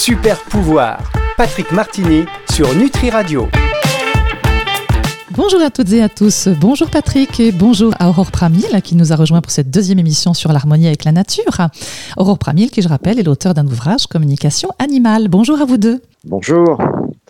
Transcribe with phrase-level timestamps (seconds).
[0.00, 1.12] Super pouvoir.
[1.36, 3.48] Patrick Martini sur Nutri Radio.
[5.32, 6.48] Bonjour à toutes et à tous.
[6.58, 10.32] Bonjour Patrick et bonjour à Aurore Pramil qui nous a rejoint pour cette deuxième émission
[10.32, 11.68] sur l'harmonie avec la nature.
[12.16, 15.28] Aurore Pramil, qui je rappelle est l'auteur d'un ouvrage Communication animale.
[15.28, 16.00] Bonjour à vous deux.
[16.24, 16.80] Bonjour.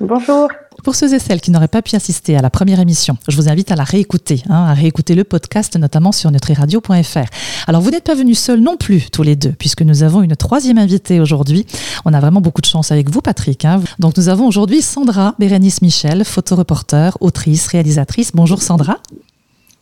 [0.01, 0.49] Bonjour.
[0.83, 3.49] Pour ceux et celles qui n'auraient pas pu assister à la première émission, je vous
[3.49, 7.27] invite à la réécouter, hein, à réécouter le podcast notamment sur nutriradio.fr.
[7.67, 10.37] Alors vous n'êtes pas venus seuls non plus, tous les deux, puisque nous avons une
[10.37, 11.67] troisième invitée aujourd'hui.
[12.05, 13.65] On a vraiment beaucoup de chance avec vous, Patrick.
[13.65, 13.83] Hein.
[13.99, 18.33] Donc nous avons aujourd'hui Sandra Bérénice Michel, photoreporter, autrice, réalisatrice.
[18.35, 18.99] Bonjour Sandra.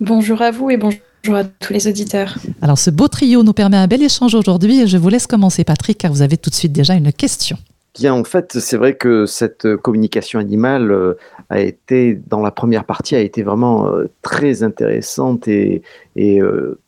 [0.00, 1.00] Bonjour à vous et bonjour.
[1.34, 2.38] à tous les auditeurs.
[2.62, 5.62] Alors ce beau trio nous permet un bel échange aujourd'hui et je vous laisse commencer
[5.64, 7.58] Patrick car vous avez tout de suite déjà une question.
[7.98, 11.14] Bien, en fait, c'est vrai que cette communication animale euh,
[11.50, 15.82] a été, dans la première partie, a été vraiment euh, très intéressante et,
[16.16, 16.78] euh,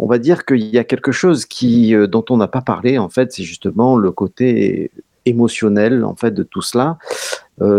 [0.00, 3.08] on va dire qu'il y a quelque chose qui, dont on n'a pas parlé, en
[3.08, 4.90] fait, c'est justement le côté
[5.26, 6.98] émotionnel, en fait, de tout cela.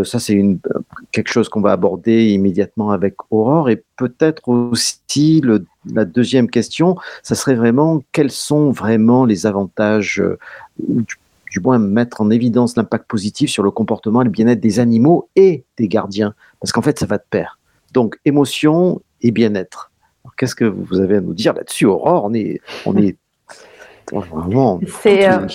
[0.03, 0.37] ça, c'est
[1.13, 3.69] quelque chose qu'on va aborder immédiatement avec Aurore.
[3.69, 5.41] Et peut-être aussi
[5.93, 10.21] la deuxième question, ça serait vraiment quels sont vraiment les avantages
[11.49, 15.29] du moins mettre en évidence l'impact positif sur le comportement et le bien-être des animaux
[15.35, 17.59] et des gardiens, parce qu'en fait, ça va de pair.
[17.93, 19.91] Donc, émotion et bien-être.
[20.37, 22.23] Qu'est-ce que vous avez à nous dire là-dessus, Aurore?
[22.25, 23.17] On est, on est
[24.13, 24.79] vraiment.
[24.87, 25.29] C'est.
[25.29, 25.47] Euh,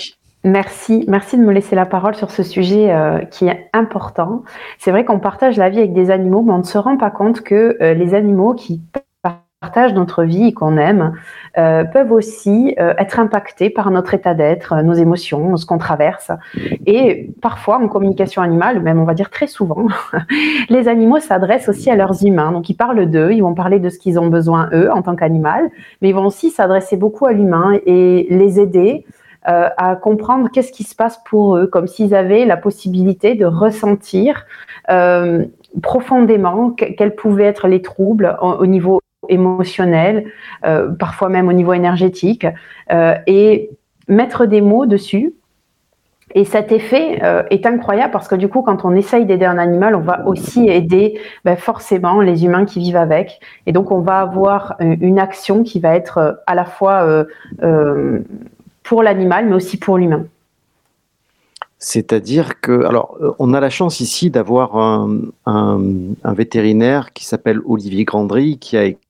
[0.43, 4.43] merci, merci de me laisser la parole sur ce sujet euh, qui est important.
[4.77, 7.09] C'est vrai qu'on partage la vie avec des animaux, mais on ne se rend pas
[7.09, 8.81] compte que euh, les animaux qui
[9.65, 11.13] partagent notre vie qu'on aime
[11.57, 15.79] euh, peuvent aussi euh, être impactés par notre état d'être, euh, nos émotions, ce qu'on
[15.79, 16.29] traverse.
[16.85, 19.87] Et parfois, en communication animale, même on va dire très souvent,
[20.69, 22.51] les animaux s'adressent aussi à leurs humains.
[22.51, 25.15] Donc, ils parlent d'eux, ils vont parler de ce qu'ils ont besoin, eux, en tant
[25.15, 29.05] qu'animal, mais ils vont aussi s'adresser beaucoup à l'humain et les aider
[29.47, 34.47] à comprendre qu'est-ce qui se passe pour eux, comme s'ils avaient la possibilité de ressentir
[35.83, 40.25] profondément quels pouvaient être les troubles au niveau émotionnel,
[40.65, 42.47] euh, parfois même au niveau énergétique,
[42.91, 43.69] euh, et
[44.07, 45.33] mettre des mots dessus.
[46.33, 49.57] Et cet effet euh, est incroyable parce que du coup, quand on essaye d'aider un
[49.57, 53.39] animal, on va aussi aider ben, forcément les humains qui vivent avec.
[53.67, 57.25] Et donc, on va avoir une action qui va être à la fois
[58.83, 60.25] pour l'animal, mais aussi pour l'humain.
[61.87, 68.05] C'est-à-dire que, alors, on a la chance ici d'avoir un, un, vétérinaire qui s'appelle Olivier
[68.05, 69.04] Grandry, qui a écrit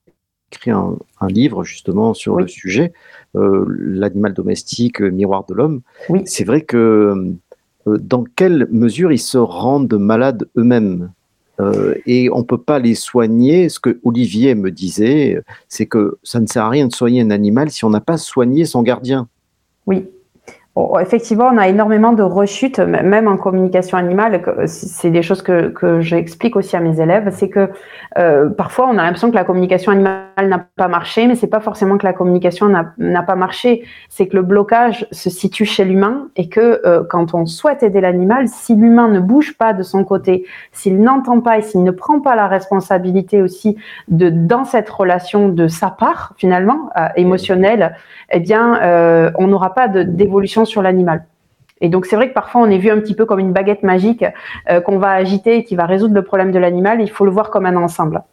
[0.68, 0.98] un,
[1.28, 2.94] livre justement sur le sujet,
[3.36, 5.82] euh, l'animal domestique, euh, miroir de l'homme.
[6.26, 7.34] C'est vrai que
[7.88, 11.12] euh, dans quelle mesure ils se rendent malades eux-mêmes?
[12.06, 13.70] Et on ne peut pas les soigner.
[13.70, 17.32] Ce que Olivier me disait, c'est que ça ne sert à rien de soigner un
[17.32, 19.30] animal si on n'a pas soigné son gardien.
[19.86, 20.06] Oui,
[21.00, 24.42] effectivement, on a énormément de rechutes, même en communication animale.
[24.68, 27.30] C'est des choses que, que j'explique aussi à mes élèves.
[27.32, 27.70] C'est que
[28.18, 31.62] euh, parfois, on a l'impression que la communication animale n'a pas marché, mais c'est pas
[31.62, 33.86] forcément que la communication n'a pas marché.
[34.10, 38.02] C'est que le blocage se situe chez l'humain et que euh, quand on souhaite aider
[38.02, 41.92] l'animal, si l'humain ne bouge pas de son côté, s'il n'entend pas et s'il ne
[41.92, 43.78] prend pas la responsabilité aussi
[44.10, 47.96] de dans cette relation de sa part finalement euh, émotionnelle,
[48.32, 51.26] eh bien, euh, on n'aura pas d'évolution sur l'animal.
[51.82, 53.84] Et donc c'est vrai que parfois on est vu un petit peu comme une baguette
[53.84, 54.26] magique
[54.70, 57.02] euh, qu'on va agiter et qui va résoudre le problème de l'animal.
[57.02, 58.24] Il faut le voir comme un ensemble.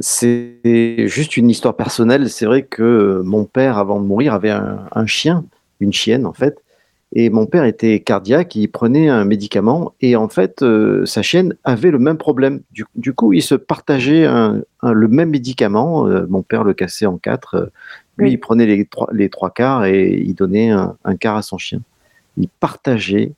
[0.00, 2.28] C'est juste une histoire personnelle.
[2.28, 5.44] C'est vrai que mon père, avant de mourir, avait un, chien,
[5.80, 6.62] une chienne en fait.
[7.12, 11.56] Et mon père était cardiaque, il prenait un médicament et en fait euh, sa chienne
[11.64, 12.60] avait le même problème.
[12.94, 14.28] Du, coup, il se partageait
[14.82, 16.06] le même médicament.
[16.06, 17.70] Euh, mon père le cassait en quatre.
[18.20, 21.58] Lui, il prenait les trois, les trois quarts et il donnait un, quart à son
[21.58, 21.80] chien.
[22.36, 23.32] Il partageait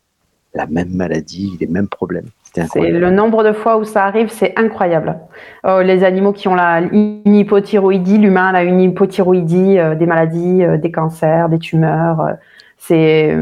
[0.55, 2.29] la même maladie, les mêmes problèmes.
[2.55, 5.19] C'est le nombre de fois où ça arrive, c'est incroyable.
[5.65, 10.63] Oh, les animaux qui ont la une hypothyroïdie, l'humain a une hypothyroïdie, euh, des maladies,
[10.63, 12.21] euh, des cancers, des tumeurs.
[12.21, 12.33] Euh,
[12.77, 13.35] c'est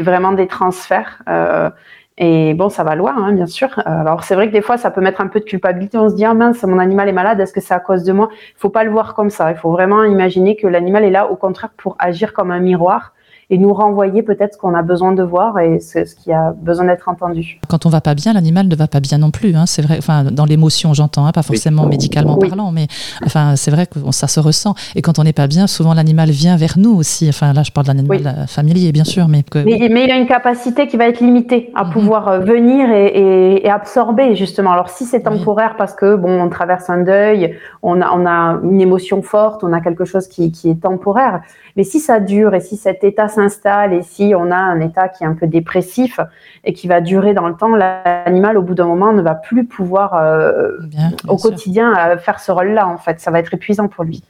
[0.00, 1.22] vraiment des transferts.
[2.16, 3.68] Et bon, ça va loin, hein, bien sûr.
[3.84, 5.98] Alors c'est vrai que des fois, ça peut mettre un peu de culpabilité.
[5.98, 8.12] On se dit, ah mince, mon animal est malade, est-ce que c'est à cause de
[8.12, 8.28] moi?
[8.32, 9.50] Il faut pas le voir comme ça.
[9.50, 13.14] Il faut vraiment imaginer que l'animal est là, au contraire, pour agir comme un miroir
[13.50, 16.52] et nous renvoyer peut-être ce qu'on a besoin de voir et ce, ce qui a
[16.52, 17.60] besoin d'être entendu.
[17.68, 19.54] Quand on va pas bien, l'animal ne va pas bien non plus.
[19.54, 19.96] Hein, c'est vrai.
[19.98, 22.86] Enfin, dans l'émotion, j'entends, hein, pas forcément médicalement parlant, mais
[23.24, 24.74] enfin, c'est vrai que ça se ressent.
[24.94, 27.28] Et quand on n'est pas bien, souvent l'animal vient vers nous aussi.
[27.28, 30.26] Enfin, là, je parle d'un animal euh, familier, bien sûr, mais, mais, il a une
[30.26, 31.92] capacité qui va être limitée à mhm.
[31.92, 34.72] pouvoir euh, venir et, et, absorber justement.
[34.72, 38.60] Alors, si c'est temporaire parce que bon, on traverse un deuil, on a, on a
[38.62, 41.40] une émotion forte, on a quelque chose qui, qui est temporaire.
[41.76, 45.08] Mais si ça dure et si cet état s'installe et si on a un état
[45.08, 46.20] qui est un peu dépressif
[46.64, 49.64] et qui va durer dans le temps, l'animal au bout d'un moment ne va plus
[49.64, 50.20] pouvoir
[51.28, 52.88] au quotidien faire ce rôle-là.
[52.88, 54.22] En fait, ça va être épuisant pour lui.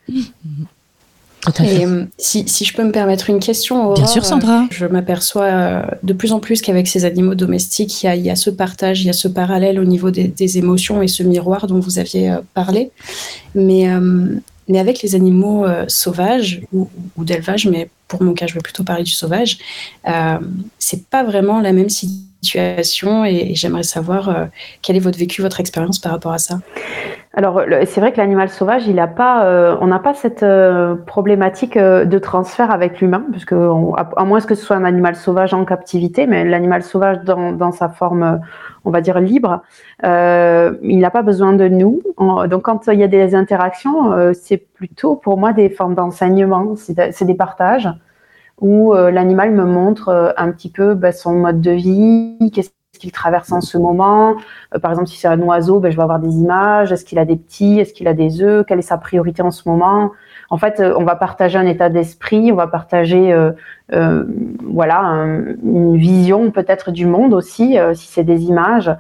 [1.63, 4.63] Et euh, si, si, je peux me permettre une question, Bien sûr, Sandra.
[4.63, 8.17] Euh, je m'aperçois euh, de plus en plus qu'avec ces animaux domestiques, il y, a,
[8.17, 11.03] il y, a, ce partage, il y a ce parallèle au niveau des, des émotions
[11.03, 12.91] et ce miroir dont vous aviez parlé.
[13.55, 13.89] Mais,
[14.69, 16.89] mais avec les animaux sauvages ou,
[17.19, 19.59] d'élevage, mais pour mon cas, je vais plutôt parler du sauvage,
[20.79, 24.49] c'est pas vraiment la même situation et, et j'aimerais savoir
[24.83, 26.61] quel est votre vécu, votre expérience par rapport à ça?
[27.37, 30.95] Alors, c'est vrai que l'animal sauvage, il a pas, euh, on n'a pas cette euh,
[30.95, 35.53] problématique euh, de transfert avec l'humain, puisque à, moins que ce soit un animal sauvage
[35.53, 38.41] en captivité, mais l'animal sauvage dans, sa forme,
[38.85, 39.63] on va dire libre,
[40.05, 42.01] il n'a pas besoin de nous.
[42.19, 47.25] donc, quand il y a des interactions, c'est plutôt pour moi des formes d'enseignement, c'est
[47.25, 47.89] des partages
[48.61, 53.53] où l'animal me montre un petit peu bah, son mode de vie, qu'est-ce qu'il traverse
[53.53, 54.37] en ce moment.
[54.75, 56.93] Euh, par exemple, si c'est un oiseau, ben, je vais avoir des images.
[56.93, 57.79] Est-ce qu'il a des petits?
[57.79, 58.65] Est-ce qu'il a des œufs?
[58.67, 60.13] Quelle est sa priorité en ce moment?
[60.51, 64.25] En fait, euh, on va partager un état d'esprit, on va partager euh,
[64.63, 64.99] voilà
[65.63, 68.91] une vision peut-être du monde aussi, si c'est des images.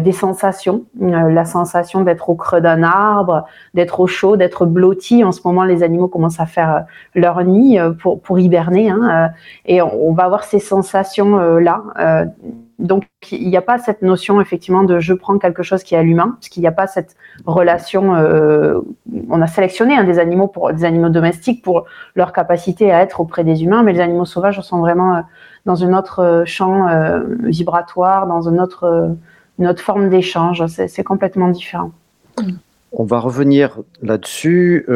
[0.00, 5.24] Des sensations, la sensation d'être au creux d'un arbre, d'être au chaud, d'être blotti.
[5.24, 6.84] En ce moment, les animaux commencent à faire
[7.14, 9.30] leur nid pour, pour hiberner, hein,
[9.66, 11.82] et on, va avoir ces sensations là
[12.82, 15.98] donc, il n'y a pas cette notion effectivement de je prends quelque chose qui est
[15.98, 18.16] à l'humain, parce qu'il n'y a pas cette relation.
[18.16, 18.80] Euh,
[19.30, 21.84] on a sélectionné hein, des animaux pour des animaux domestiques pour
[22.16, 25.20] leur capacité à être auprès des humains, mais les animaux sauvages sont vraiment euh,
[25.64, 26.88] dans un autre euh, champ
[27.44, 29.14] vibratoire, dans une autre,
[29.58, 30.64] une autre forme d'échange.
[30.66, 31.92] C'est complètement différent.
[32.92, 34.86] On va revenir là-dessus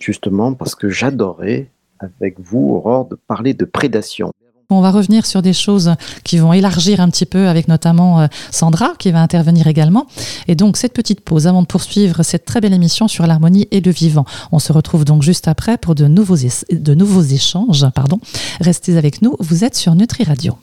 [0.00, 4.32] justement parce que j'adorais avec vous, Aurore, de parler de prédation.
[4.70, 5.94] On va revenir sur des choses
[6.24, 10.06] qui vont élargir un petit peu avec notamment euh, Sandra qui va intervenir également.
[10.46, 13.80] Et donc cette petite pause avant de poursuivre cette très belle émission sur l'harmonie et
[13.80, 14.26] le vivant.
[14.52, 16.36] On se retrouve donc juste après pour de nouveaux,
[16.70, 17.86] de nouveaux échanges.
[17.94, 18.20] Pardon.
[18.60, 20.58] Restez avec nous, vous êtes sur Nutri Radio.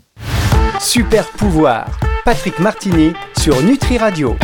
[0.80, 4.36] Super pouvoir, Patrick Martini sur Nutri Radio.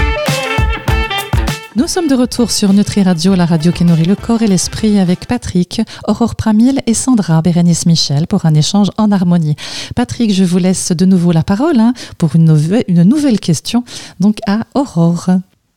[1.77, 4.99] Nous sommes de retour sur Nutri Radio, la radio qui nourrit le corps et l'esprit
[4.99, 9.55] avec Patrick, Aurore Pramil et Sandra Bérénice Michel pour un échange en harmonie.
[9.95, 13.85] Patrick, je vous laisse de nouveau la parole hein, pour une, nouvelle, une nouvelle question
[14.19, 15.29] donc à Aurore.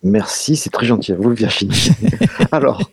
[0.03, 1.91] Merci, c'est très gentil à vous, Virginie.
[2.51, 2.91] alors,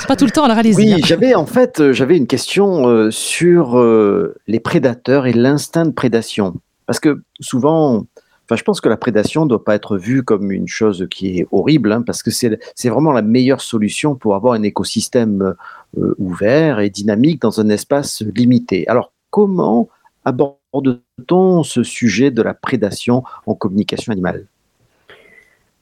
[0.00, 0.76] c'est pas tout le temps, alors allez-y.
[0.76, 0.98] Oui, hein.
[1.04, 5.92] j'avais en fait, euh, j'avais une question euh, sur euh, les prédateurs et l'instinct de
[5.92, 6.54] prédation,
[6.86, 8.06] parce que souvent,
[8.50, 11.46] Je pense que la prédation ne doit pas être vue comme une chose qui est
[11.50, 15.54] horrible, hein, parce que c'est vraiment la meilleure solution pour avoir un écosystème
[15.98, 18.86] euh, ouvert et dynamique dans un espace limité.
[18.88, 19.88] Alors, comment
[20.24, 24.46] aborde-t-on ce sujet de la prédation en communication animale?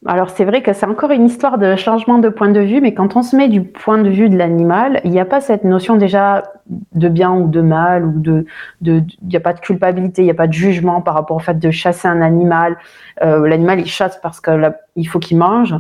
[0.05, 2.93] Alors c'est vrai que c'est encore une histoire de changement de point de vue, mais
[2.93, 5.63] quand on se met du point de vue de l'animal, il n'y a pas cette
[5.63, 8.45] notion déjà de bien ou de mal, ou de,
[8.81, 11.41] il n'y a pas de culpabilité, il n'y a pas de jugement par rapport au
[11.41, 12.77] fait de chasser un animal.
[13.23, 15.75] Euh, l'animal il chasse parce qu'il faut qu'il mange,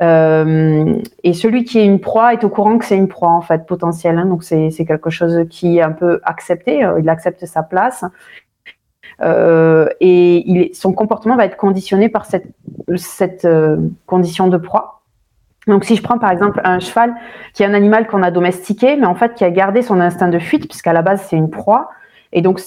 [0.00, 3.42] euh, et celui qui est une proie est au courant que c'est une proie en
[3.42, 4.16] fait potentielle.
[4.16, 8.04] Hein, donc c'est quelque chose qui est un peu accepté, euh, il accepte sa place.
[9.22, 12.46] Euh, et il, son comportement va être conditionné par cette,
[12.96, 15.02] cette euh, condition de proie.
[15.66, 17.14] Donc, si je prends par exemple un cheval
[17.52, 20.28] qui est un animal qu'on a domestiqué, mais en fait qui a gardé son instinct
[20.28, 21.90] de fuite, puisqu'à la base c'est une proie,
[22.32, 22.60] et donc,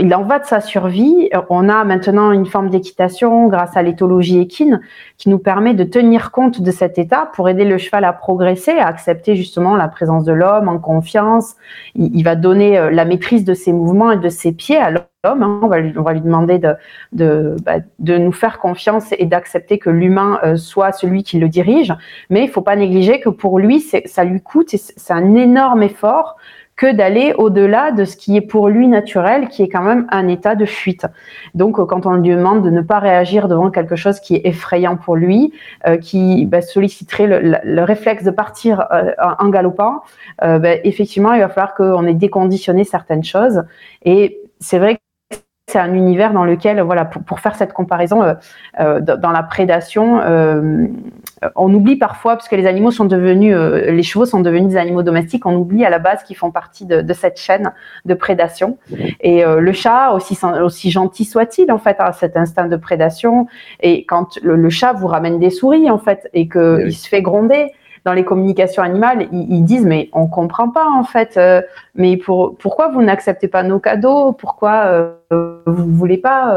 [0.00, 1.30] il en va de sa survie.
[1.50, 4.80] On a maintenant une forme d'équitation grâce à l'éthologie équine
[5.18, 8.72] qui nous permet de tenir compte de cet état pour aider le cheval à progresser,
[8.72, 11.54] à accepter justement la présence de l'homme en confiance.
[11.94, 15.04] Il, va donner euh, la maîtrise de ses mouvements et de ses pieds à l'homme.
[15.24, 15.60] Hein.
[15.62, 15.78] On, va
[16.12, 16.74] lui, demander de,
[17.12, 21.48] de, bah, de nous faire confiance et d'accepter que l'humain euh, soit celui qui le
[21.48, 21.94] dirige.
[22.28, 25.84] Mais il ne faut pas négliger que pour lui, ça lui coûte, c'est un énorme
[25.84, 26.36] effort
[26.76, 30.28] que d'aller au-delà de ce qui est pour lui naturel, qui est quand même un
[30.28, 31.06] état de fuite.
[31.54, 34.46] Donc, euh, quand on lui demande de ne pas réagir devant quelque chose qui est
[34.46, 35.52] effrayant pour lui,
[35.86, 40.02] euh, qui bah, solliciterait le, réflexe de partir euh, en galopant,
[40.40, 43.62] bah, effectivement, il va falloir qu'on ait déconditionné certaines choses.
[44.04, 44.98] Et c'est vrai
[45.72, 48.34] c'est un univers dans lequel, voilà, pour, faire cette comparaison, euh,
[48.78, 50.86] euh, dans la prédation, euh,
[51.56, 55.02] on oublie parfois, parce que les animaux sont devenus, les chevaux sont devenus des animaux
[55.02, 57.72] domestiques, on oublie à la base qu'ils font partie de, cette chaîne
[58.04, 58.76] de prédation.
[59.20, 63.46] Et le chat, aussi, aussi gentil soit-il, en fait, a cet instinct de prédation.
[63.80, 67.72] Et quand le, chat vous ramène des souris, en fait, et qu'il se fait gronder,
[68.04, 71.38] dans les communications animales, ils, disent mais on comprend pas en fait.
[71.94, 74.32] mais pour, pourquoi vous n'acceptez pas nos cadeaux?
[74.32, 76.52] Pourquoi vous voulez pas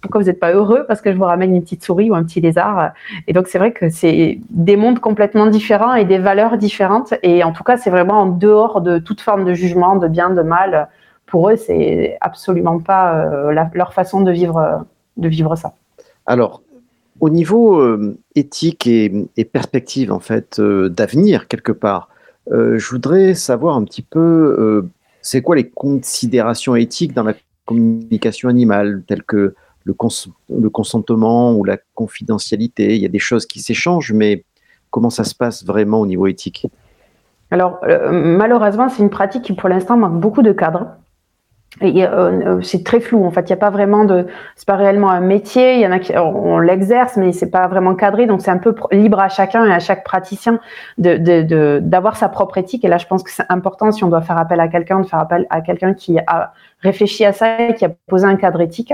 [0.00, 2.22] pourquoi vous n'êtes pas heureux parce que je vous ramène une petite souris ou un
[2.24, 2.92] petit lézard?
[3.26, 7.14] Et donc c'est vrai que c'est des mondes complètement différents et des valeurs différentes.
[7.22, 10.30] Et en tout cas, c'est vraiment en dehors de toute forme de jugement, de bien,
[10.30, 10.88] de mal.
[11.26, 14.84] Pour eux, c'est absolument pas euh, leur façon de vivre,
[15.16, 15.72] de vivre ça.
[16.26, 16.62] Alors,
[17.20, 22.08] au niveau euh, éthique et, perspective en fait euh, d'avenir quelque part,
[22.50, 24.88] je voudrais savoir un petit peu
[25.20, 27.34] c'est quoi les considérations éthiques dans la
[27.66, 29.92] communication animale, telles que le,
[30.70, 32.96] consentement ou la confidentialité?
[32.96, 34.44] Il y a des choses qui s'échangent, mais
[34.90, 36.66] comment ça se passe vraiment au niveau éthique?
[37.50, 40.86] Alors, euh, malheureusement, c'est une pratique qui, pour l'instant, manque beaucoup de cadres.
[41.82, 43.42] Euh, euh, c'est très flou en fait.
[43.42, 45.74] Il n'y a pas vraiment de, c'est pas réellement un métier.
[45.74, 48.26] Il y en a qui, on l'exerce, mais c'est pas vraiment cadré.
[48.26, 50.58] Donc c'est un peu libre à chacun et à chaque praticien
[50.96, 52.84] de d'avoir sa propre éthique.
[52.84, 55.06] Et là, je pense que c'est important si on doit faire appel à quelqu'un, de
[55.06, 58.60] faire appel à quelqu'un qui a réfléchi à ça et qui a posé un cadre
[58.60, 58.92] éthique.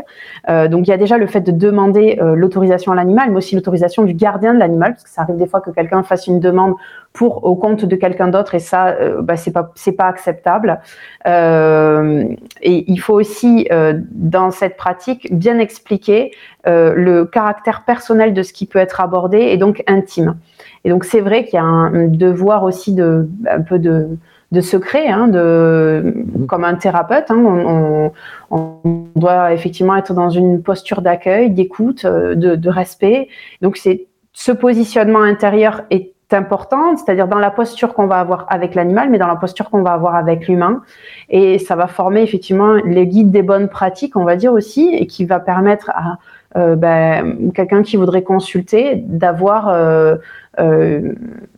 [0.48, 3.36] Euh, donc il y a déjà le fait de demander euh, l'autorisation à l'animal, mais
[3.36, 6.26] aussi l'autorisation du gardien de l'animal, parce que ça arrive des fois que quelqu'un fasse
[6.26, 6.74] une demande
[7.12, 10.80] pour au compte de quelqu'un d'autre et ça, euh, bah, c'est pas c'est pas acceptable.
[11.26, 12.24] Euh,
[12.62, 13.68] et il faut aussi
[14.10, 16.32] dans cette pratique bien expliquer
[16.66, 20.36] le caractère personnel de ce qui peut être abordé et donc intime.
[20.84, 24.08] Et donc c'est vrai qu'il y a un devoir aussi de un peu de
[24.54, 26.14] de secret, hein, de,
[26.49, 27.30] comme un thérapeute.
[27.30, 28.11] Hein,
[28.50, 28.73] on,
[29.16, 33.28] doit effectivement être dans une posture d'accueil, d'écoute, euh, de, respect.
[33.62, 38.75] Donc, c'est ce positionnement intérieur est important, c'est-à-dire dans la posture qu'on va avoir avec
[38.75, 40.82] l'animal, mais dans la posture qu'on va avoir avec l'humain.
[41.28, 45.06] Et ça va former effectivement les guides des bonnes pratiques, on va dire aussi, et
[45.06, 46.18] qui va permettre à
[46.56, 50.16] euh, ben, quelqu'un qui voudrait consulter d'avoir euh,
[50.61, 51.12] euh,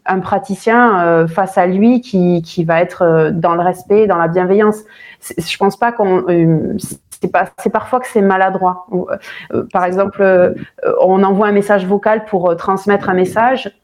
[0.07, 4.85] un praticien face à lui qui, qui va être dans le respect, dans la bienveillance.
[5.21, 6.25] Je pense pas qu'on
[7.59, 8.87] c'est parfois que c'est maladroit.
[9.73, 10.55] par exemple,
[11.01, 13.75] on envoie un message vocal pour transmettre un message,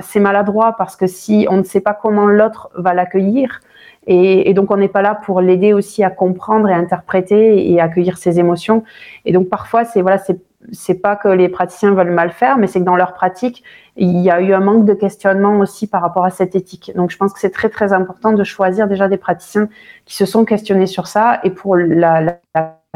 [0.00, 3.60] c'est maladroit parce que si on ne sait pas comment l'autre va l'accueillir,
[4.06, 8.16] et, donc on n'est pas là pour l'aider aussi à comprendre et interpréter et accueillir
[8.18, 8.82] ses émotions.
[9.24, 10.40] Et donc parfois c'est voilà c'est
[10.72, 13.64] c'est pas que les praticiens veulent mal faire, mais c'est que dans leur pratique,
[13.96, 16.92] il y a eu un manque de questionnement aussi par rapport à cette éthique.
[16.94, 19.68] Donc, je pense que c'est très très important de choisir déjà des praticiens
[20.04, 22.40] qui se sont questionnés sur ça et pour la,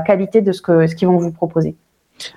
[0.05, 1.77] qualité de ce que ce qu'ils vont vous proposer.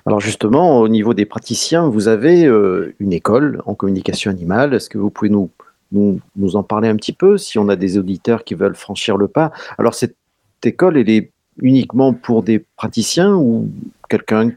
[0.06, 4.74] Alors justement, au niveau des praticiens, vous avez euh, une école en communication animale.
[4.74, 5.50] Est-ce que vous pouvez nous,
[5.92, 6.20] nous,
[6.54, 9.52] en parler un petit peu si on a des auditeurs qui veulent franchir le pas.
[9.78, 10.16] Alors cette
[10.62, 11.30] école, elle est
[11.60, 13.70] uniquement pour des praticiens ou
[14.08, 14.52] quelqu'un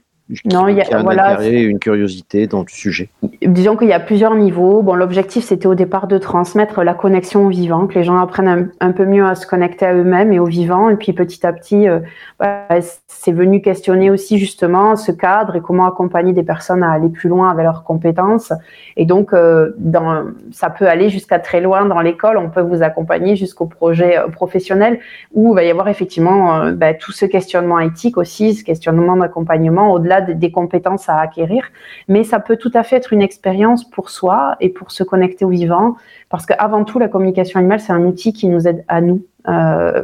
[0.45, 3.09] non, il y a, un intérêt, une curiosité dans le sujet.
[3.41, 4.81] Disons qu'il y a plusieurs niveaux.
[4.81, 8.71] Bon, l'objectif c'était au départ de transmettre la connexion au vivant, que les gens apprennent
[8.79, 10.89] un, peu mieux à se connecter à eux-mêmes et au vivant.
[10.89, 11.99] Et puis petit à petit, euh,
[12.39, 12.67] bah,
[13.07, 17.27] c'est venu questionner aussi justement ce cadre et comment accompagner des personnes à aller plus
[17.27, 18.53] loin avec leurs compétences.
[18.95, 22.37] Et donc, euh, dans, ça peut aller jusqu'à très loin dans l'école.
[22.37, 24.99] On peut vous accompagner jusqu'au projet euh, professionnel
[25.33, 29.91] où il va y avoir effectivement bah, tout ce questionnement éthique aussi, ce questionnement d'accompagnement
[29.91, 31.63] au-delà des compétences à acquérir,
[32.07, 35.45] mais ça peut tout à fait être une expérience pour soi et pour se connecter
[35.45, 35.95] au vivant,
[36.29, 40.03] parce qu'avant tout, la communication animale, c'est un outil qui nous aide à nous, euh,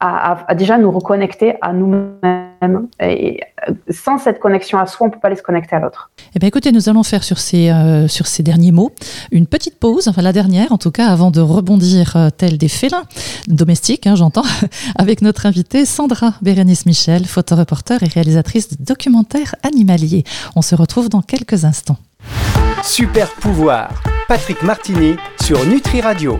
[0.00, 2.47] à, déjà nous reconnecter à nous-mêmes.
[3.00, 5.80] Et euh, sans cette connexion à soi, on ne peut pas aller se connecter à
[5.80, 6.10] l'autre.
[6.34, 8.92] Eh bien, écoutez, nous allons faire sur ces, euh, sur ces derniers mots
[9.30, 13.04] une petite pause, enfin la dernière en tout cas, avant de rebondir tel des félins
[13.46, 14.44] domestiques, hein, j'entends,
[14.96, 20.24] avec notre invitée Sandra Bérénice Michel, photoreporter et réalisatrice de documentaires animaliers.
[20.56, 21.98] On se retrouve dans quelques instants.
[22.82, 26.38] Super pouvoir, Patrick Martini sur Nutri Radio.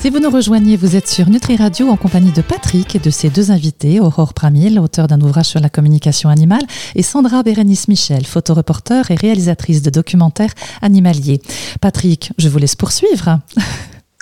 [0.00, 3.10] Si vous nous rejoignez, vous êtes sur Nutri Radio en compagnie de Patrick et de
[3.10, 6.62] ses deux invités, Aurore Pramil, auteur d'un ouvrage sur la communication animale,
[6.94, 11.42] et Sandra Bérénice Michel, photoreporter et réalisatrice de documentaires animaliers.
[11.82, 13.40] Patrick, je vous laisse poursuivre.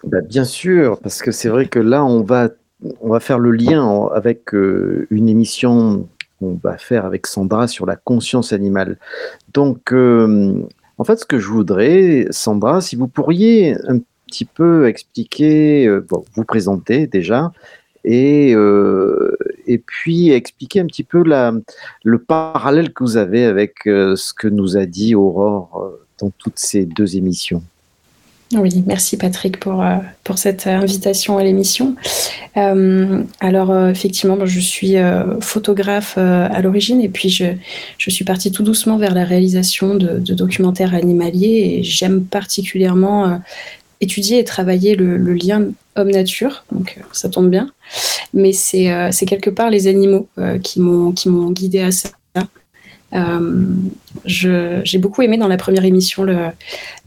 [0.04, 2.50] Bah, bien sûr, parce que c'est vrai que là, on va,
[3.00, 6.08] on va faire le lien avec euh, une émission
[6.38, 8.96] qu'on va faire avec Sandra sur la conscience animale.
[9.54, 10.54] Donc, euh,
[10.98, 16.06] en fait, ce que je voudrais, Sandra, si vous pourriez un petit peu expliquer, euh,
[16.34, 17.52] vous présenter déjà,
[18.04, 21.52] et, euh, et puis expliquer un petit peu la,
[22.04, 26.58] le parallèle que vous avez avec euh, ce que nous a dit Aurore dans toutes
[26.58, 27.62] ces deux émissions.
[28.54, 29.84] Oui, merci Patrick pour,
[30.24, 31.96] pour cette invitation à l'émission.
[32.54, 34.94] Alors effectivement, je suis
[35.40, 37.44] photographe à l'origine et puis je,
[37.98, 43.38] je, suis partie tout doucement vers la réalisation de, documentaires animaliers et j'aime particulièrement
[44.00, 45.64] étudier et travailler le, lien
[45.96, 47.70] homme-nature, donc ça tombe bien.
[48.34, 50.28] Mais c'est quelque part les animaux
[50.62, 52.10] qui m'ont guidé à ça.
[53.14, 53.66] Euh,
[54.24, 56.52] j'ai beaucoup aimé dans la première émission le,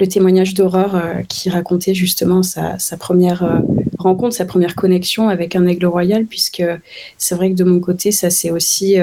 [0.08, 3.60] témoignage d'Aurore euh, qui racontait justement sa, première euh,
[4.00, 6.64] rencontre, sa première connexion avec un aigle royal, puisque
[7.18, 8.98] c'est vrai que de mon côté, ça s'est aussi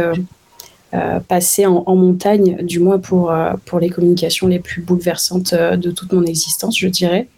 [1.28, 3.32] passé en, montagne, du moins pour,
[3.66, 7.28] pour les communications les plus bouleversantes de toute mon existence, je dirais.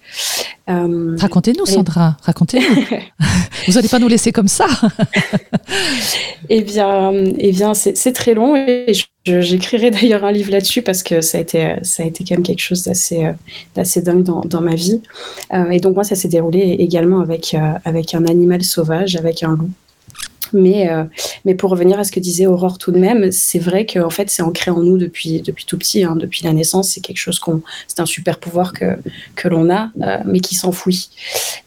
[0.66, 2.84] racontez-nous, Sandra, racontez-nous.
[3.66, 4.66] Vous n'allez pas nous laisser comme ça.
[6.48, 11.02] eh bien, eh bien c'est très long et je J'écrirai d'ailleurs un livre là-dessus parce
[11.02, 13.32] que ça a été, ça a été quand même quelque chose d'assez, euh,
[13.74, 15.00] d'assez dingue dans, dans, ma vie.
[15.52, 19.42] Euh, et donc moi, ça s'est déroulé également avec, euh, avec un animal sauvage, avec
[19.42, 19.70] un loup.
[20.52, 21.04] Mais, euh,
[21.44, 24.30] mais pour revenir à ce que disait Aurore tout de même, c'est vrai que fait,
[24.30, 26.90] c'est ancré en nous depuis, depuis tout petit, hein, depuis la naissance.
[26.90, 28.98] C'est quelque chose qu'on, c'est un super pouvoir que,
[29.36, 31.10] que l'on a, euh, mais qui s'enfouit.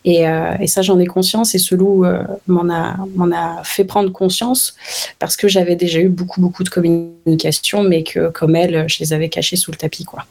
[0.06, 1.56] Et, euh, et ça, j'en ai conscience.
[1.56, 2.06] Et ce loup
[2.48, 4.76] m'en a, m'en a fait prendre conscience
[5.20, 9.14] parce que j'avais déjà eu beaucoup, beaucoup de communication, mais que comme elle, je les
[9.14, 10.26] avais cachées sous le tapis, quoi.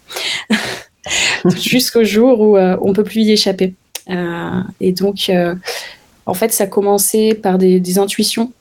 [1.57, 3.75] Jusqu'au jour où on peut plus y échapper.
[4.81, 5.31] et donc
[6.27, 8.53] en fait, ça commençait par des, intuitions.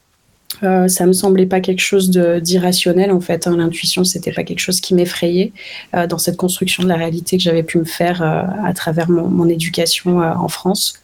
[0.64, 3.48] Euh, ça me semblait pas quelque chose d'irrationnel en fait.
[3.48, 3.56] Hein.
[3.58, 5.54] L'intuition, c'était pas quelque chose qui m'effrayait
[5.96, 9.10] euh, dans cette construction de la réalité que j'avais pu me faire euh, à travers
[9.10, 11.00] mon, éducation euh, en France.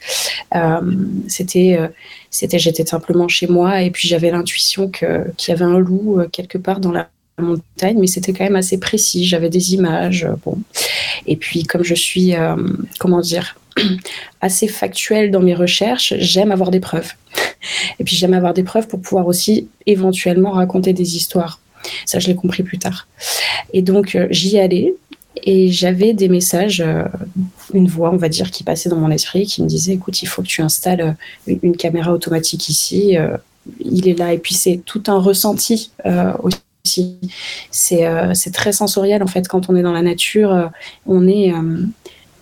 [1.28, 1.80] c'était,
[2.32, 6.58] j'étais simplement chez moi et puis j'avais l'intuition que qu'il y avait un loup quelque
[6.58, 7.10] part dans la
[7.40, 9.26] montagne, mais c'était quand même assez précis.
[9.26, 10.28] J'avais des images.
[11.26, 12.34] Et puis comme je suis,
[13.00, 13.56] comment dire
[14.42, 17.14] assez factuel dans mes recherches, j'aime avoir des preuves.
[18.00, 21.60] Et puis j'aime avoir des preuves pour pouvoir aussi éventuellement raconter des histoires.
[22.06, 23.08] Ça, je l'ai compris plus tard.
[23.74, 24.94] Et donc, euh, j'y allais
[25.44, 27.04] et j'avais des messages, euh,
[27.74, 30.26] une voix, on va dire, qui passait dans mon esprit, qui me disait, écoute, il
[30.26, 31.16] faut que tu installes
[31.48, 33.18] euh, une, caméra automatique ici.
[33.80, 34.34] il est là.
[34.34, 35.92] Et puis, c'est tout un ressenti
[36.40, 37.18] aussi.
[37.70, 40.72] C'est très sensoriel, en fait, quand on est dans la nature.
[41.06, 41.54] on est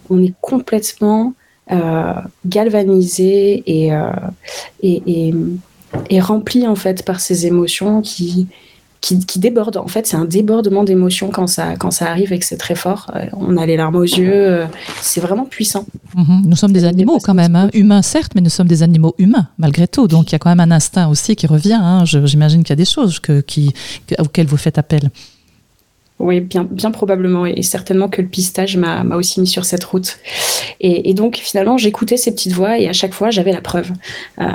[0.09, 1.33] on est complètement
[1.71, 2.13] euh,
[2.45, 4.11] galvanisé euh,
[4.83, 5.33] et,
[6.11, 8.47] et, rempli en fait par ces émotions qui,
[9.01, 9.77] qui, débordent.
[9.77, 12.75] En fait, c'est un débordement d'émotions quand ça, quand ça arrive et que c'est très
[12.75, 13.09] fort.
[13.15, 14.67] Euh, on a les larmes aux yeux,
[15.01, 15.87] c'est vraiment puissant.
[16.15, 16.43] Mhm.
[16.45, 17.69] Nous sommes des animaux quand même, hein.
[17.73, 20.07] humains certes, mais nous sommes des animaux humains malgré tout.
[20.07, 21.79] Donc il y a quand même un instinct aussi qui revient.
[21.81, 22.05] Hein.
[22.05, 23.73] J'imagine qu'il y a des choses que, qui,
[24.19, 25.09] auxquelles vous faites appel.
[26.19, 27.45] Oui, bien, bien probablement.
[27.45, 30.17] Et certainement que le pistage m'a aussi mis sur cette route.
[30.79, 33.91] Et, donc, finalement, j'écoutais ces petites voix et à chaque fois, j'avais la preuve.
[34.39, 34.45] Euh,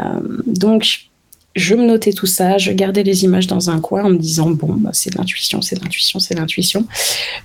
[0.47, 1.11] donc,
[1.57, 4.51] je me notais tout ça, je gardais les images dans un coin en me disant
[4.51, 6.87] bon, bah, c'est de l'intuition, c'est de l'intuition, c'est de l'intuition.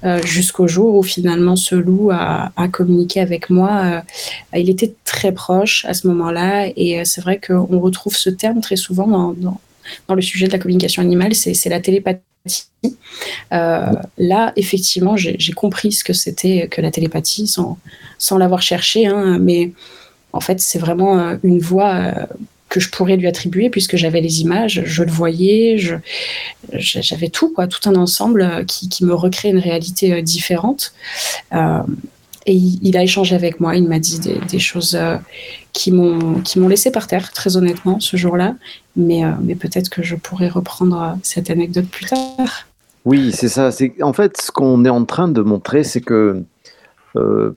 [0.04, 4.04] Euh, jusqu'au jour où finalement ce loup a, communiqué avec moi.
[4.54, 8.62] Euh, il était très proche à ce moment-là et c'est vrai qu'on retrouve ce terme
[8.62, 9.60] très souvent dans,
[10.13, 12.21] le sujet de la communication animale, c'est la télépathie
[13.53, 17.77] euh, là, effectivement, j'ai compris ce que c'était que la télépathie sans,
[18.38, 19.71] l'avoir cherché, hein, mais
[20.34, 22.25] en fait, c'est vraiment euh, une voix euh,
[22.69, 25.77] que je pourrais lui attribuer puisque j'avais les images, je le voyais,
[26.73, 30.93] j'avais tout, tout un ensemble qui me recrée une réalité différente.
[32.45, 34.97] Et il, a échangé avec moi, il m'a dit des, choses
[35.73, 38.55] qui m'ont qui m'ont laissé par terre, très honnêtement, ce jour-là.
[38.95, 42.67] Mais, mais peut-être que je pourrais reprendre cette anecdote plus tard.
[43.03, 43.69] Oui, c'est ça.
[44.01, 46.43] En fait ce qu'on est en train de montrer, c'est que
[47.15, 47.55] euh,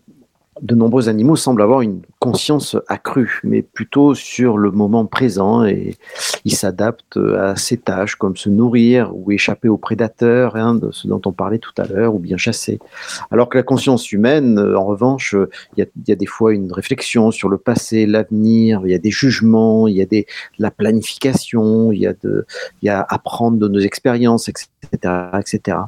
[0.63, 5.97] de nombreux animaux semblent avoir une conscience accrue, mais plutôt sur le moment présent et
[6.45, 11.07] ils s'adaptent à ces tâches comme se nourrir ou échapper aux prédateurs, hein, de ce
[11.07, 12.79] dont on parlait tout à l'heure, ou bien chasser.
[13.31, 15.35] Alors que la conscience humaine, euh, en revanche,
[15.77, 19.11] il y, a, des fois une réflexion sur le passé, l'avenir, il y a des
[19.11, 20.27] jugements, il y a des,
[20.59, 22.47] la planification, il y a de,
[22.83, 25.79] y a apprendre de nos expériences, etc., etc.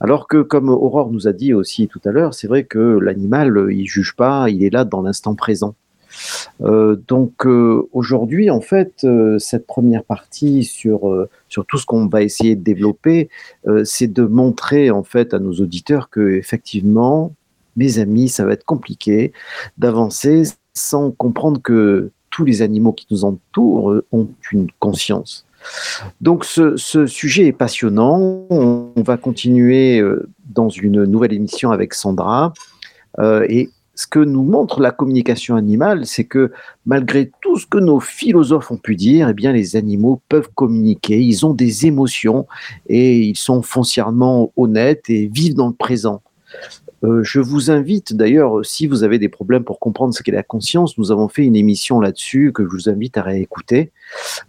[0.00, 3.68] Alors que, comme Aurore nous a dit aussi tout à l'heure, c'est vrai que l'animal,
[3.70, 5.74] il juge pas, il est là dans l'instant présent.
[6.62, 12.06] Euh, donc euh, aujourd'hui, en fait, euh, cette première partie sur, sur tout ce qu'on
[12.06, 13.28] va essayer de développer,
[13.84, 17.32] c'est de montrer en fait à nos auditeurs que effectivement,
[17.76, 19.32] mes amis, ça va être compliqué
[19.78, 25.46] d'avancer sans comprendre que tous les animaux qui nous entourent ont une conscience.
[26.20, 28.46] Donc ce, sujet est passionnant.
[28.50, 30.02] On, va continuer
[30.44, 32.52] dans une nouvelle émission avec Sandra.
[33.20, 36.52] et ce que nous montre la communication animale, c'est que
[36.84, 41.18] malgré tout ce que nos philosophes ont pu dire, eh bien, les animaux peuvent communiquer,
[41.18, 42.46] ils ont des émotions
[42.88, 46.20] et ils sont foncièrement honnêtes et vivent dans le présent.
[47.06, 50.42] Euh, je vous invite d'ailleurs, si vous avez des problèmes pour comprendre ce qu'est la
[50.42, 53.92] conscience, nous avons fait une émission là-dessus que je vous invite à réécouter,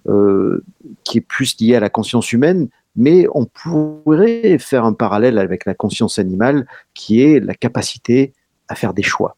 [0.07, 0.63] euh,
[1.03, 5.65] qui est plus liée à la conscience humaine, mais on pourrait faire un parallèle avec
[5.65, 8.33] la conscience animale, qui est la capacité
[8.67, 9.35] à faire des choix.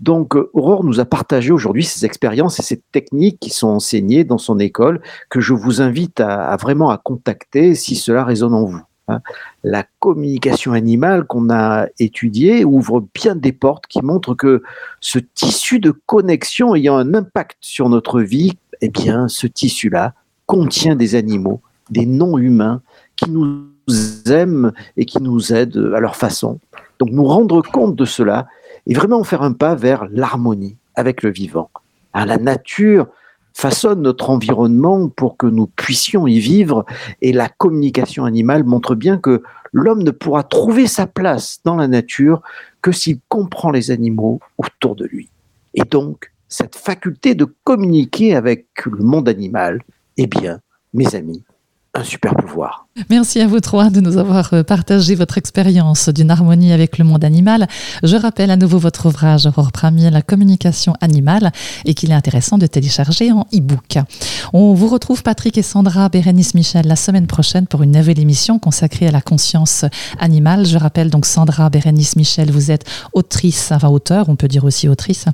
[0.00, 4.38] Donc, Aurore nous a partagé aujourd'hui ces expériences et ces techniques qui sont enseignées dans
[4.38, 8.82] son école, que je vous invite à vraiment à contacter si cela résonne en vous.
[9.08, 9.20] Hein.
[9.66, 14.62] La communication animale qu'on a étudiée ouvre bien des portes qui montrent que
[15.00, 20.12] ce tissu de connexion ayant un impact sur notre vie, eh bien, ce tissu-là
[20.44, 22.82] contient des animaux, des non-humains
[23.16, 23.64] qui nous
[24.26, 26.60] aiment et qui nous aident à leur façon.
[26.98, 28.46] Donc, nous rendre compte de cela
[28.86, 31.70] et vraiment faire un pas vers l'harmonie avec le vivant.
[32.12, 33.06] Hein, la nature
[33.54, 36.84] façonne notre environnement pour que nous puissions y vivre.
[37.22, 41.88] Et la communication animale montre bien que l'homme ne pourra trouver sa place dans la
[41.88, 42.42] nature
[42.82, 45.30] que s'il comprend les animaux autour de lui.
[45.72, 49.82] Et donc, cette faculté de communiquer avec le monde animal,
[50.16, 50.60] eh bien,
[50.92, 51.42] mes amis,
[51.94, 52.83] un super pouvoir.
[53.10, 57.04] Merci à vous trois de nous avoir euh, partagé votre expérience d'une harmonie avec le
[57.04, 57.66] monde animal.
[58.04, 61.50] Je rappelle à nouveau votre ouvrage Aurore Premier, La communication animale,
[61.86, 63.98] et qu'il est intéressant de télécharger en e-book.
[64.52, 68.60] On vous retrouve Patrick et Sandra Bérénice Michel la semaine prochaine pour une nouvelle émission
[68.60, 69.84] consacrée à la conscience
[70.20, 70.64] animale.
[70.64, 74.88] Je rappelle donc Sandra Bérénice Michel, vous êtes autrice, enfin auteur, on peut dire aussi
[74.88, 75.24] autrice,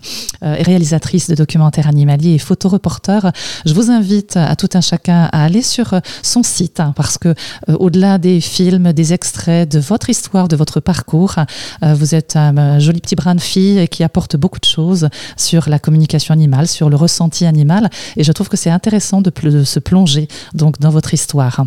[0.42, 3.32] euh, réalisatrice de documentaires animaliers et photoreporteur.
[3.66, 7.34] Je vous invite à tout un chacun à aller sur son site, hein, parce que
[7.68, 11.36] au-delà des films, des extraits de votre histoire, de votre parcours,
[11.82, 15.68] euh, vous êtes un joli petit brin de fille qui apporte beaucoup de choses sur
[15.68, 19.64] la communication animale, sur le ressenti animal, et je trouve que c'est intéressant de, de,
[19.64, 21.64] se plonger donc dans votre histoire.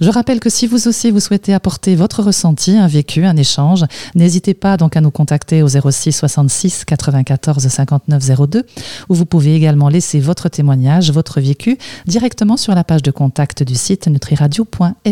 [0.00, 3.84] Je rappelle que si vous aussi vous souhaitez apporter votre ressenti, un vécu, un échange,
[4.14, 8.66] n'hésitez pas donc à nous contacter au 06 66 94 59 02,
[9.08, 13.62] où vous pouvez également laisser votre témoignage, votre vécu directement sur la page de contact
[13.62, 15.05] du site nutriradio.fr.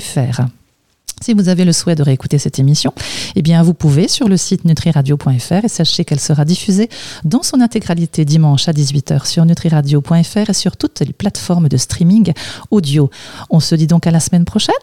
[1.23, 2.93] Si vous avez le souhait de réécouter cette émission,
[3.37, 6.89] eh bien vous pouvez sur le site nutriradio.fr et sachez qu'elle sera diffusée
[7.25, 12.33] dans son intégralité dimanche à 18h sur nutriradio.fr et sur toutes les plateformes de streaming
[12.71, 13.11] audio.
[13.49, 14.75] On se dit donc à la semaine prochaine.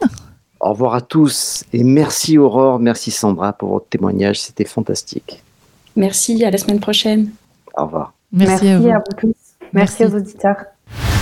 [0.60, 5.43] Au revoir à tous et merci Aurore, merci Sandra pour votre témoignage, c'était fantastique.
[5.95, 7.32] Merci, à la semaine prochaine.
[7.78, 8.13] Au revoir.
[8.32, 8.89] Merci, à, vous.
[9.17, 9.34] tous.
[9.74, 10.58] Merci, merci aux auditeurs.